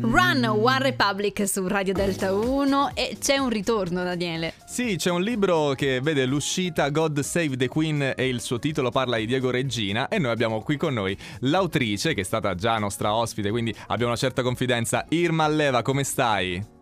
[0.00, 4.54] run, One Republic su Radio Delta 1 e c'è un ritorno, Daniele.
[4.64, 8.90] Sì, c'è un libro che vede l'uscita God Save the Queen e il suo titolo
[8.90, 12.78] parla di Diego Regina e noi abbiamo qui con noi l'autrice che è stata già
[12.78, 15.04] nostra ospite, quindi abbiamo una certa confidenza.
[15.10, 16.80] Irma Alleva, come stai?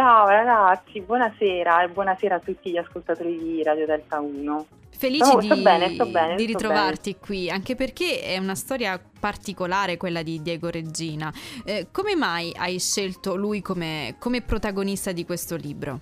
[0.00, 4.66] Ciao ragazzi, buonasera e buonasera a tutti gli ascoltatori di Radio Delta 1.
[4.96, 10.22] Felici Oh, di, bene, bene, di ritrovarti qui, anche perché è una storia particolare quella
[10.22, 11.30] di Diego Regina.
[11.66, 16.00] Eh, come mai hai scelto lui come, come protagonista di questo libro?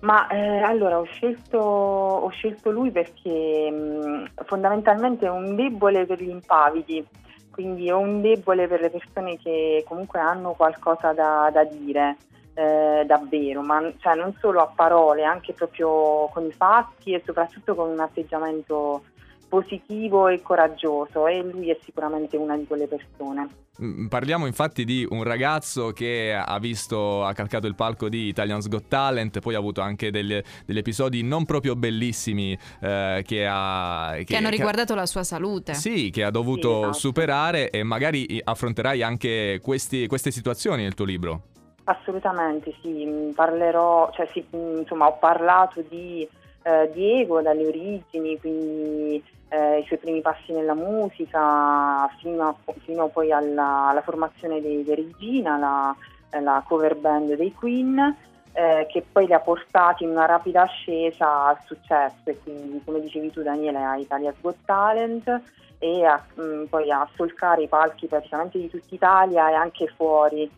[0.00, 6.20] Ma eh, allora ho scelto, ho scelto lui perché mh, fondamentalmente è un debole per
[6.20, 7.06] gli impavidi,
[7.52, 12.16] quindi ho un debole per le persone che comunque hanno qualcosa da, da dire.
[12.58, 17.76] Eh, davvero, ma cioè, non solo a parole, anche proprio con i fatti e soprattutto
[17.76, 19.04] con un atteggiamento
[19.48, 23.48] positivo e coraggioso e lui è sicuramente una di quelle persone.
[23.80, 28.68] Mm, Parliamo infatti di un ragazzo che ha visto, ha calcato il palco di Italian's
[28.68, 34.16] Got Talent, poi ha avuto anche degli, degli episodi non proprio bellissimi eh, che ha...
[34.24, 35.74] Che, hanno riguardato la sua salute.
[35.74, 36.92] Sì, che ha dovuto Sì, esatto.
[36.94, 41.42] superare e magari affronterai anche questi- queste situazioni nel tuo libro.
[41.90, 46.28] Assolutamente sì, mh, parlerò, cioè sì, mh, insomma ho parlato di
[46.62, 53.08] eh, Diego dalle origini, quindi eh, i suoi primi passi nella musica fino, a- fino
[53.08, 55.96] poi alla, alla formazione di, Regina, la,
[56.40, 58.16] la cover band dei Queen,
[58.52, 62.16] eh, che poi li ha portati in una rapida ascesa al successo.
[62.24, 65.40] E quindi come dicevi tu Daniele a Italia's Got Talent
[65.78, 70.50] e a, mh, poi a solcare i palchi praticamente di tutta Italia e anche fuori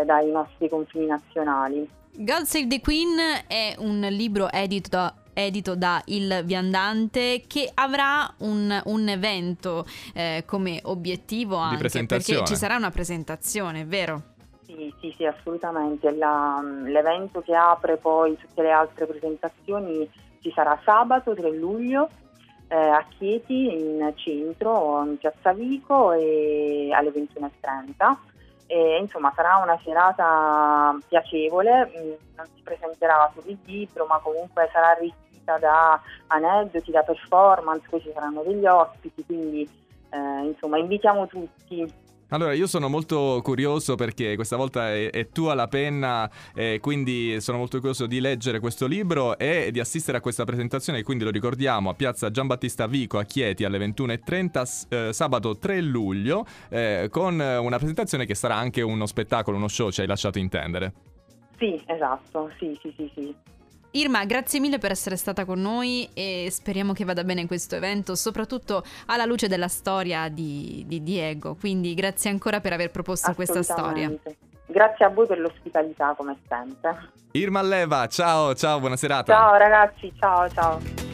[0.00, 1.88] eh, dai nostri confini nazionali.
[2.12, 8.32] God Save the Queen è un libro edito da, edito da Il Viandante che avrà
[8.38, 12.40] un, un evento eh, come obiettivo anche presentazione.
[12.40, 14.22] perché ci sarà una presentazione, vero?
[14.64, 16.10] Sì, sì, sì, assolutamente.
[16.12, 20.08] La- l'evento che apre poi tutte le altre presentazioni
[20.40, 22.08] ci sarà sabato 3 luglio
[22.68, 28.16] eh, a Chieti in centro, in Piazza Vico e alle 21.30.
[28.66, 34.68] E, insomma sarà una serata piacevole, mm, non si presenterà solo il libro ma comunque
[34.72, 39.68] sarà arricchita da aneddoti, da performance, poi ci saranno degli ospiti, quindi
[40.10, 42.04] eh, insomma invitiamo tutti.
[42.30, 47.40] Allora, io sono molto curioso perché questa volta è, è tua la penna, e quindi
[47.40, 51.04] sono molto curioso di leggere questo libro e di assistere a questa presentazione.
[51.04, 55.80] Quindi lo ricordiamo a Piazza Giambattista Vico a Chieti alle 21.30, s- eh, sabato 3
[55.80, 60.38] luglio, eh, con una presentazione che sarà anche uno spettacolo, uno show, ci hai lasciato
[60.40, 60.92] intendere.
[61.58, 63.34] Sì, esatto, sì, sì, sì, sì.
[63.96, 68.14] Irma, grazie mille per essere stata con noi e speriamo che vada bene questo evento,
[68.14, 71.56] soprattutto alla luce della storia di, di Diego.
[71.58, 74.12] Quindi grazie ancora per aver proposto questa storia.
[74.66, 77.10] Grazie a voi per l'ospitalità come sempre.
[77.32, 79.32] Irma Alleva, ciao, ciao, buona serata.
[79.32, 81.05] Ciao ragazzi, ciao ciao.